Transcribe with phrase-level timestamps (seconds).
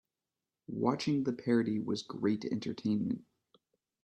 [0.65, 3.23] Watching the parody was great entertainment.